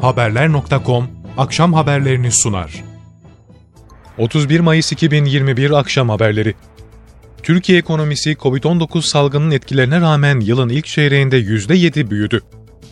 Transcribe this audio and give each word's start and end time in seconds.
Haberler.com 0.00 1.08
akşam 1.38 1.72
haberlerini 1.72 2.32
sunar. 2.32 2.84
31 4.18 4.60
Mayıs 4.60 4.92
2021 4.92 5.70
akşam 5.70 6.08
haberleri. 6.08 6.54
Türkiye 7.42 7.78
ekonomisi 7.78 8.32
COVID-19 8.32 9.02
salgının 9.02 9.50
etkilerine 9.50 10.00
rağmen 10.00 10.40
yılın 10.40 10.68
ilk 10.68 10.86
çeyreğinde 10.86 11.40
%7 11.40 12.10
büyüdü. 12.10 12.40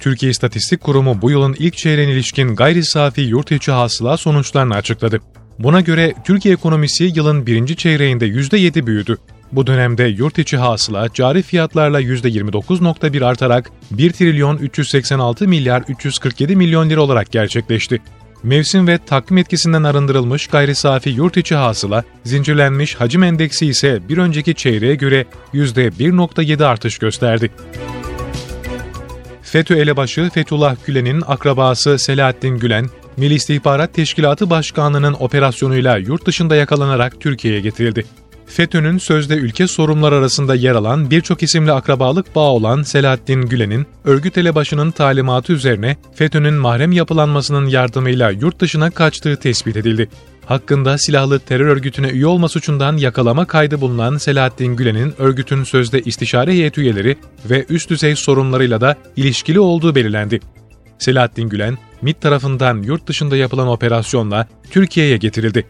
Türkiye 0.01 0.31
İstatistik 0.31 0.81
Kurumu 0.81 1.23
bu 1.23 1.31
yılın 1.31 1.57
ilk 1.59 1.77
çeyreğine 1.77 2.13
ilişkin 2.13 2.57
gayri 2.57 2.85
safi 2.85 3.21
yurt 3.21 3.53
içi 3.53 3.73
hasıla 3.73 4.17
sonuçlarını 4.17 4.75
açıkladı. 4.75 5.21
Buna 5.59 5.81
göre 5.81 6.15
Türkiye 6.25 6.55
ekonomisi 6.55 7.05
yılın 7.05 7.47
birinci 7.47 7.77
çeyreğinde 7.77 8.27
%7 8.27 8.87
büyüdü. 8.87 9.19
Bu 9.53 9.67
dönemde 9.67 10.05
yurt 10.05 10.39
içi 10.39 10.57
hasıla 10.57 11.09
cari 11.15 11.43
fiyatlarla 11.43 12.01
%29.1 12.01 13.25
artarak 13.25 13.71
1 13.91 14.13
trilyon 14.13 14.57
386 14.57 15.49
milyar 15.49 15.85
347 15.89 16.57
milyon 16.57 16.91
lira 16.91 17.01
olarak 17.01 17.33
gerçekleşti. 17.33 18.01
Mevsim 18.43 18.87
ve 18.87 18.99
takvim 18.99 19.39
etkisinden 19.39 19.83
arındırılmış 19.83 20.47
gayri 20.47 20.75
safi 20.75 21.11
yurt 21.11 21.37
içi 21.37 21.55
hasıla, 21.55 22.05
zincirlenmiş 22.25 22.95
hacim 22.95 23.23
endeksi 23.23 23.67
ise 23.67 24.09
bir 24.09 24.19
önceki 24.19 24.55
çeyreğe 24.55 24.95
göre 24.95 25.25
%1.7 25.55 26.65
artış 26.65 26.99
gösterdi. 26.99 27.51
FETÖ 29.43 29.77
elebaşı 29.77 30.31
Fethullah 30.35 30.77
Gülen'in 30.87 31.23
akrabası 31.27 31.99
Selahattin 31.99 32.59
Gülen, 32.59 32.87
Milli 33.17 33.35
İstihbarat 33.35 33.95
Teşkilatı 33.95 34.51
Başkanlığı'nın 34.51 35.17
operasyonuyla 35.21 35.99
yurt 35.99 36.27
dışında 36.27 36.57
yakalanarak 36.57 37.21
Türkiye'ye 37.21 37.61
getirildi. 37.61 38.05
FETÖ'nün 38.47 38.99
sözde 38.99 39.35
ülke 39.35 39.67
sorumluları 39.67 40.15
arasında 40.15 40.55
yer 40.55 40.75
alan 40.75 41.11
birçok 41.11 41.43
isimli 41.43 41.73
akrabalık 41.73 42.37
bağı 42.37 42.51
olan 42.51 42.83
Selahattin 42.83 43.43
Gülen'in, 43.43 43.87
örgüt 44.05 44.39
elebaşının 44.39 44.91
talimatı 44.91 45.53
üzerine 45.53 45.97
FETÖ'nün 46.15 46.55
mahrem 46.55 46.93
yapılanmasının 46.93 47.67
yardımıyla 47.67 48.31
yurt 48.31 48.61
dışına 48.61 48.91
kaçtığı 48.91 49.37
tespit 49.37 49.77
edildi. 49.77 50.09
Hakkında 50.47 50.99
silahlı 50.99 51.39
terör 51.39 51.67
örgütüne 51.67 52.09
üye 52.09 52.27
olma 52.27 52.49
suçundan 52.49 52.97
yakalama 52.97 53.45
kaydı 53.45 53.81
bulunan 53.81 54.17
Selahattin 54.17 54.77
Gülen'in 54.77 55.15
örgütün 55.19 55.65
sözde 55.65 56.01
istişare 56.03 56.53
heyet 56.53 56.79
üyeleri 56.79 57.17
ve 57.51 57.67
üst 57.69 57.91
düzey 57.91 58.17
sorumlularıyla 58.17 58.81
da 58.81 58.97
ilişkili 59.17 59.61
olduğu 59.61 59.95
belirlendi. 59.95 60.41
Selahattin 60.99 61.49
Gülen, 61.49 61.79
MİT 62.03 62.21
tarafından 62.21 62.83
yurt 62.83 63.07
dışında 63.07 63.37
yapılan 63.37 63.69
operasyonla 63.69 64.47
Türkiye'ye 64.71 65.17
getirildi. 65.17 65.67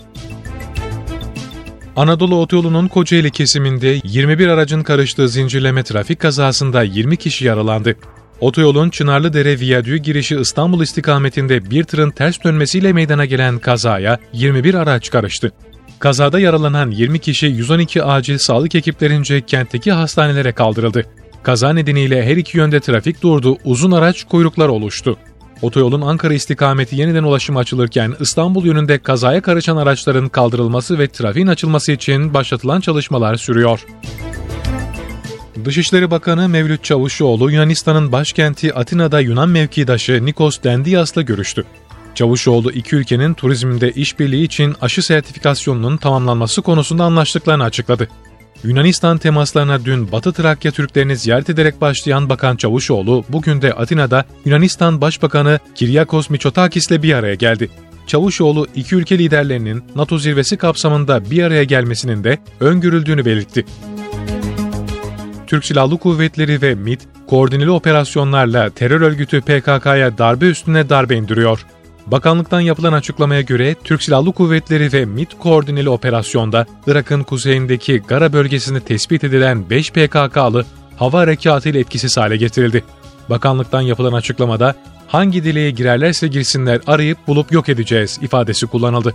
Anadolu 1.96 2.40
Otoyolu'nun 2.40 2.88
Kocaeli 2.88 3.30
kesiminde 3.30 4.00
21 4.04 4.48
aracın 4.48 4.82
karıştığı 4.82 5.28
zincirleme 5.28 5.82
trafik 5.82 6.20
kazasında 6.20 6.82
20 6.82 7.16
kişi 7.16 7.44
yaralandı. 7.44 7.96
Otoyolun 8.40 8.90
Çınarlıdere 8.90 9.60
Viyadüğü 9.60 9.96
girişi 9.96 10.36
İstanbul 10.36 10.82
istikametinde 10.82 11.70
bir 11.70 11.84
tırın 11.84 12.10
ters 12.10 12.44
dönmesiyle 12.44 12.92
meydana 12.92 13.24
gelen 13.24 13.58
kazaya 13.58 14.18
21 14.32 14.74
araç 14.74 15.10
karıştı. 15.10 15.52
Kazada 15.98 16.40
yaralanan 16.40 16.90
20 16.90 17.18
kişi 17.18 17.46
112 17.46 18.02
acil 18.02 18.38
sağlık 18.38 18.74
ekiplerince 18.74 19.40
kentteki 19.40 19.92
hastanelere 19.92 20.52
kaldırıldı. 20.52 21.04
Kaza 21.42 21.72
nedeniyle 21.72 22.26
her 22.26 22.36
iki 22.36 22.58
yönde 22.58 22.80
trafik 22.80 23.22
durdu, 23.22 23.58
uzun 23.64 23.90
araç 23.90 24.24
kuyruklar 24.24 24.68
oluştu. 24.68 25.18
Otoyolun 25.62 26.00
Ankara 26.00 26.34
istikameti 26.34 26.96
yeniden 26.96 27.22
ulaşıma 27.22 27.60
açılırken 27.60 28.14
İstanbul 28.20 28.66
yönünde 28.66 28.98
kazaya 28.98 29.40
karışan 29.40 29.76
araçların 29.76 30.28
kaldırılması 30.28 30.98
ve 30.98 31.08
trafiğin 31.08 31.46
açılması 31.46 31.92
için 31.92 32.34
başlatılan 32.34 32.80
çalışmalar 32.80 33.36
sürüyor. 33.36 33.86
Dışişleri 35.64 36.10
Bakanı 36.10 36.48
Mevlüt 36.48 36.84
Çavuşoğlu, 36.84 37.50
Yunanistan'ın 37.50 38.12
başkenti 38.12 38.74
Atina'da 38.74 39.20
Yunan 39.20 39.48
mevkidaşı 39.48 40.26
Nikos 40.26 40.62
Dendias'la 40.64 41.22
görüştü. 41.22 41.64
Çavuşoğlu 42.14 42.72
iki 42.72 42.96
ülkenin 42.96 43.34
turizmde 43.34 43.90
işbirliği 43.92 44.44
için 44.44 44.74
aşı 44.80 45.02
sertifikasyonunun 45.02 45.96
tamamlanması 45.96 46.62
konusunda 46.62 47.04
anlaştıklarını 47.04 47.64
açıkladı. 47.64 48.08
Yunanistan 48.64 49.18
temaslarına 49.18 49.84
dün 49.84 50.12
Batı 50.12 50.32
Trakya 50.32 50.72
Türklerini 50.72 51.16
ziyaret 51.16 51.50
ederek 51.50 51.80
başlayan 51.80 52.28
Bakan 52.28 52.56
Çavuşoğlu, 52.56 53.24
bugün 53.28 53.62
de 53.62 53.72
Atina'da 53.72 54.24
Yunanistan 54.44 55.00
Başbakanı 55.00 55.58
Kiryakos 55.74 56.30
Mitsotakis 56.30 56.90
ile 56.90 57.02
bir 57.02 57.14
araya 57.14 57.34
geldi. 57.34 57.70
Çavuşoğlu, 58.06 58.66
iki 58.74 58.94
ülke 58.94 59.18
liderlerinin 59.18 59.84
NATO 59.96 60.18
zirvesi 60.18 60.56
kapsamında 60.56 61.30
bir 61.30 61.42
araya 61.42 61.64
gelmesinin 61.64 62.24
de 62.24 62.38
öngörüldüğünü 62.60 63.24
belirtti. 63.24 63.64
Türk 65.46 65.64
Silahlı 65.64 65.98
Kuvvetleri 65.98 66.62
ve 66.62 66.74
MİT, 66.74 67.00
koordineli 67.26 67.70
operasyonlarla 67.70 68.70
terör 68.70 69.00
örgütü 69.00 69.40
PKK'ya 69.40 70.18
darbe 70.18 70.46
üstüne 70.46 70.88
darbe 70.88 71.16
indiriyor. 71.16 71.66
Bakanlıktan 72.06 72.60
yapılan 72.60 72.92
açıklamaya 72.92 73.40
göre 73.40 73.74
Türk 73.84 74.02
Silahlı 74.02 74.32
Kuvvetleri 74.32 74.92
ve 74.92 75.04
MİT 75.04 75.38
koordineli 75.38 75.88
operasyonda 75.88 76.66
Irak'ın 76.86 77.22
kuzeyindeki 77.22 78.02
Gara 78.08 78.32
bölgesinde 78.32 78.80
tespit 78.80 79.24
edilen 79.24 79.70
5 79.70 79.90
PKK'lı 79.90 80.64
hava 80.96 81.18
harekatı 81.18 81.68
ile 81.68 81.78
etkisiz 81.78 82.16
hale 82.16 82.36
getirildi. 82.36 82.84
Bakanlıktan 83.30 83.80
yapılan 83.80 84.12
açıklamada 84.12 84.74
hangi 85.08 85.44
dileğe 85.44 85.70
girerlerse 85.70 86.28
girsinler 86.28 86.80
arayıp 86.86 87.18
bulup 87.26 87.52
yok 87.52 87.68
edeceğiz 87.68 88.18
ifadesi 88.22 88.66
kullanıldı. 88.66 89.14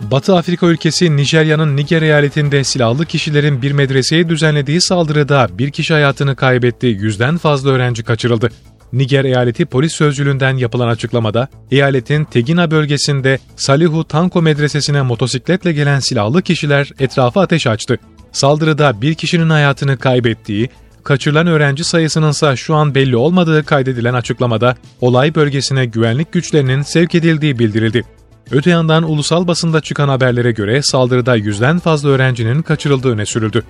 Batı 0.00 0.36
Afrika 0.36 0.66
ülkesi 0.66 1.16
Nijerya'nın 1.16 1.76
Niger 1.76 2.02
eyaletinde 2.02 2.64
silahlı 2.64 3.06
kişilerin 3.06 3.62
bir 3.62 3.72
medreseye 3.72 4.28
düzenlediği 4.28 4.80
saldırıda 4.80 5.48
bir 5.50 5.70
kişi 5.70 5.94
hayatını 5.94 6.36
kaybetti, 6.36 6.86
yüzden 6.86 7.36
fazla 7.36 7.70
öğrenci 7.70 8.04
kaçırıldı. 8.04 8.50
Niger 8.92 9.24
eyaleti 9.24 9.66
polis 9.66 9.92
sözcülüğünden 9.92 10.56
yapılan 10.56 10.88
açıklamada, 10.88 11.48
eyaletin 11.70 12.24
Tegina 12.24 12.70
bölgesinde 12.70 13.38
Salihu 13.56 14.04
Tanko 14.04 14.42
medresesine 14.42 15.02
motosikletle 15.02 15.72
gelen 15.72 16.00
silahlı 16.00 16.42
kişiler 16.42 16.90
etrafa 16.98 17.40
ateş 17.40 17.66
açtı. 17.66 17.98
Saldırıda 18.32 19.00
bir 19.00 19.14
kişinin 19.14 19.50
hayatını 19.50 19.98
kaybettiği, 19.98 20.70
kaçırılan 21.04 21.46
öğrenci 21.46 21.84
sayısının 21.84 22.30
ise 22.30 22.56
şu 22.56 22.74
an 22.74 22.94
belli 22.94 23.16
olmadığı 23.16 23.64
kaydedilen 23.64 24.14
açıklamada 24.14 24.76
olay 25.00 25.34
bölgesine 25.34 25.86
güvenlik 25.86 26.32
güçlerinin 26.32 26.82
sevk 26.82 27.14
edildiği 27.14 27.58
bildirildi. 27.58 28.04
Öte 28.50 28.70
yandan 28.70 29.02
ulusal 29.02 29.46
basında 29.46 29.80
çıkan 29.80 30.08
haberlere 30.08 30.52
göre 30.52 30.82
saldırıda 30.82 31.34
yüzden 31.34 31.78
fazla 31.78 32.08
öğrencinin 32.08 32.62
kaçırıldığı 32.62 33.10
öne 33.10 33.26
sürüldü. 33.26 33.64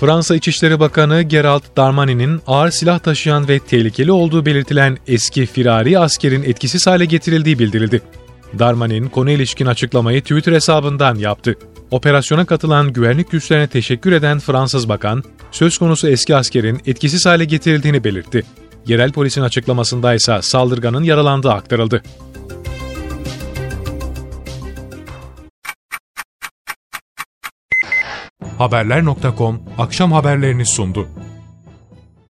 Fransa 0.00 0.36
İçişleri 0.36 0.80
Bakanı 0.80 1.22
Gerald 1.22 1.62
Darmanin'in 1.76 2.40
ağır 2.46 2.70
silah 2.70 2.98
taşıyan 2.98 3.48
ve 3.48 3.58
tehlikeli 3.58 4.12
olduğu 4.12 4.46
belirtilen 4.46 4.98
eski 5.06 5.46
firari 5.46 5.98
askerin 5.98 6.42
etkisiz 6.42 6.86
hale 6.86 7.04
getirildiği 7.04 7.58
bildirildi. 7.58 8.02
Darmanin 8.58 9.08
konu 9.08 9.30
ilişkin 9.30 9.66
açıklamayı 9.66 10.22
Twitter 10.22 10.52
hesabından 10.52 11.14
yaptı. 11.14 11.54
Operasyona 11.90 12.44
katılan 12.44 12.92
güvenlik 12.92 13.30
güçlerine 13.30 13.66
teşekkür 13.66 14.12
eden 14.12 14.38
Fransız 14.38 14.88
bakan, 14.88 15.24
söz 15.50 15.78
konusu 15.78 16.08
eski 16.08 16.36
askerin 16.36 16.80
etkisiz 16.86 17.26
hale 17.26 17.44
getirildiğini 17.44 18.04
belirtti. 18.04 18.42
Yerel 18.86 19.12
polisin 19.12 19.42
açıklamasında 19.42 20.14
ise 20.14 20.38
saldırganın 20.42 21.02
yaralandığı 21.02 21.52
aktarıldı. 21.52 22.02
Haberler.com 28.60 29.62
akşam 29.78 30.12
haberlerini 30.12 30.66
sundu. 30.66 31.08